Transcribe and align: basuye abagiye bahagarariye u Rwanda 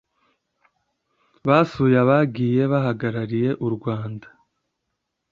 basuye 1.47 1.95
abagiye 2.03 2.61
bahagarariye 2.71 3.49
u 3.65 3.67
Rwanda 3.75 4.27